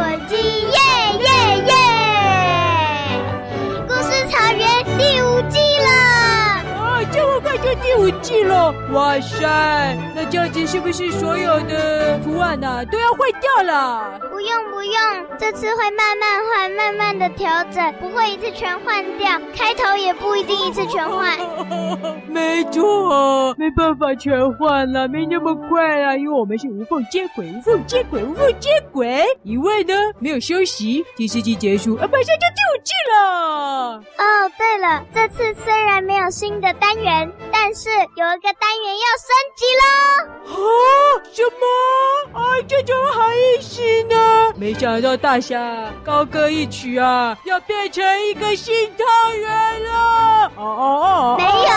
[0.00, 0.78] 火鸡，耶
[1.20, 1.28] 耶
[1.66, 1.74] 耶！
[3.86, 5.90] 故事草原第五季了，
[6.80, 9.46] 啊，这么快就第五季了，哇塞！
[10.14, 14.20] 那这样子是不是所有的图案啊都要坏掉了？
[14.30, 14.94] 不用不用，
[15.36, 19.28] 这次会慢慢换，慢慢的调整，不会一次全换掉。
[19.52, 21.36] 开头也不一定一次全换。
[22.30, 29.24] 没错，没办法全换了，没那么快啊，因为我们是无缝接轨，无缝接轨，无缝接轨。
[29.42, 34.02] 一位呢，没有休息，第四季结束，啊，马上就第五季了。
[34.16, 39.84] 哦，对了，这次虽然没有新的单元，但是有一个单元要升级了。
[40.48, 40.56] 啊，
[41.30, 42.40] 什么？
[42.40, 44.54] 啊，这怎么好意思呢？
[44.56, 50.50] 没想到大侠高歌一曲啊，要变成一个新汤圆了！
[50.56, 51.70] 哦哦哦，没有，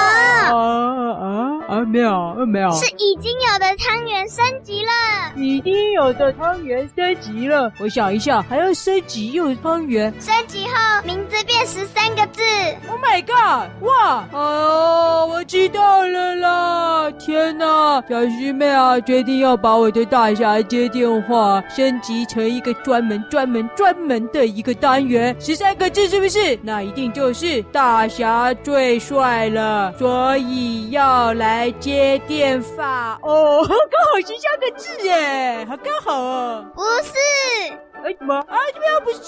[0.55, 4.91] 啊啊啊，没有，没有，是已经有的汤圆升级了，
[5.35, 7.71] 已经有的汤圆升级了。
[7.79, 12.43] 我想一下，还要升级又汤圆，升级后名字变十三个字。
[12.87, 13.71] Oh my god！
[13.81, 17.11] 哇，哦，我知道了啦！
[17.17, 26.59] 天哪，小师妹啊，决定要把我的大侠接电话升级成一个专门、专门、专门的一个单元，十三个字是不是？
[26.61, 33.77] 那一定就是大侠最帅了，所以要来接电话哦，刚
[34.11, 36.65] 好是三个字耶，好刚好哦。
[36.73, 37.13] 不是，
[38.03, 38.57] 哎什么啊？
[38.73, 39.19] 这边又不是，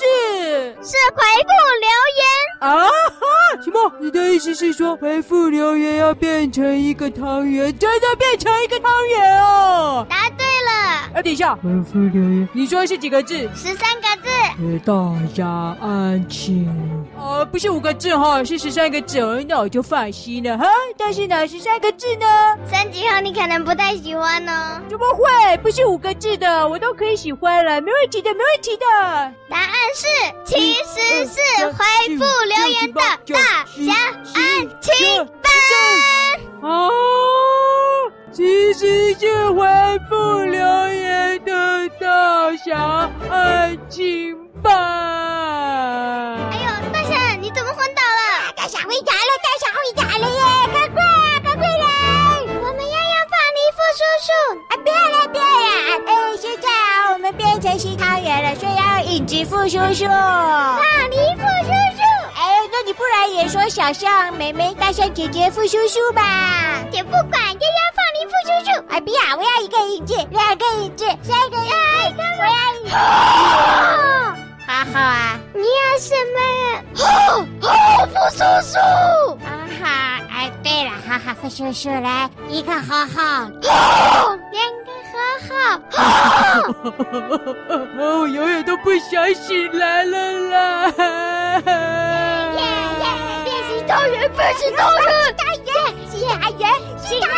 [0.82, 1.50] 是回复
[1.82, 2.26] 留言
[2.60, 2.88] 啊？
[2.88, 3.62] 哈？
[3.64, 3.92] 什么？
[4.00, 10.06] 你的意思是说回复留言要变成一个汤圆，真的变成一个汤圆哦？
[10.10, 10.46] 答对
[11.16, 11.20] 了。
[11.20, 13.50] 啊，等一下，回复留言，你说是几个字？
[13.56, 14.30] 十三个字。
[14.86, 14.94] 大
[15.34, 15.48] 家
[15.82, 16.68] 安静。
[17.18, 20.66] 哦，不是五个字哈，是十三个字，那我就放心了哈。
[20.98, 22.26] 但是哪十三个字呢？
[22.70, 24.82] 三级后你可能不太喜欢哦。
[24.90, 25.58] 怎么会？
[25.58, 28.86] 不是五个字的，我都可以喜欢了，没问题的，没问题的。
[29.50, 30.06] 答案是，
[30.44, 33.02] 其实是回复留言的
[33.34, 33.94] 大侠
[34.34, 35.52] 安琪班。
[36.62, 36.90] 哦，
[38.32, 39.66] 其实是回
[40.10, 40.60] 复留
[40.94, 44.70] 言的大侠爱情吧。
[46.52, 48.54] 哎呦，大侠，你怎么昏倒了？
[48.56, 50.40] 大侠回家了，大侠回家了耶！
[50.74, 51.86] 赶快啊，赶快来！
[52.62, 54.28] 我们要让凤梨富叔叔
[54.70, 55.46] 啊，不要了，不要了！
[56.08, 60.06] 哎，现在啊，我们变成新汤圆了，所以要影子富叔叔。
[60.06, 62.02] 凤梨富叔叔，
[62.36, 66.84] 哎，那你不然也说小象妹妹、大象姐姐、富叔叔吧？
[66.92, 67.80] 姐不管，要要
[69.76, 72.92] 一个影子，两个一句，三个影子，我要影子。
[74.68, 75.68] 好好啊，你要
[76.00, 76.38] 什么？
[76.96, 77.04] 好
[77.62, 77.66] 好，
[78.08, 78.74] 富叔叔。
[79.46, 79.48] 啊
[79.82, 79.86] 哈，
[80.32, 85.16] 哎，对了，好好，富叔叔来一个好好，两个好
[85.48, 85.54] 好，
[85.92, 86.00] 好。
[87.98, 90.88] 我永远都不想醒来了啦！
[92.56, 92.60] 耶
[93.00, 93.06] 耶，
[93.44, 95.70] 变形超人，变形超 人，大爷，
[96.10, 96.64] 新汤圆，
[97.04, 97.30] 新汤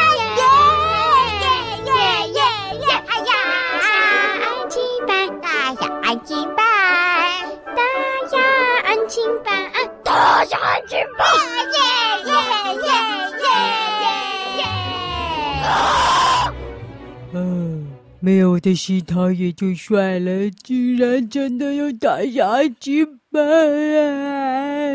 [18.28, 24.92] 没有我的新汤圆就算了，居然真的有大侠安亲班啊！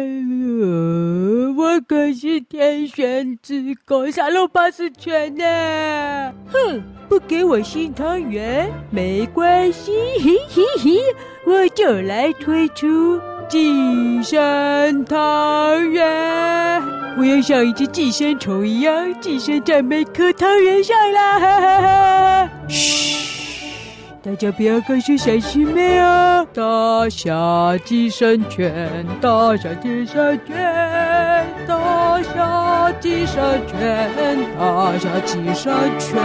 [1.57, 5.45] 我可是天选之子，沙漏巴斯全呢！
[6.53, 11.01] 哼，不给我新汤圆没关系，嘿嘿嘿，
[11.47, 13.19] 我就来推出。
[13.49, 16.83] 寄生汤圆，
[17.17, 21.39] 我要像一只寄生虫一样寄生在每颗汤圆上啦！
[21.39, 22.51] 哈哈哈！
[22.69, 23.67] 嘘，
[24.23, 26.47] 大家不要告诉小师妹哦。
[26.55, 34.11] 大侠寄生拳，大侠寄生拳，大侠寄生拳，
[34.59, 36.21] 大侠寄生拳。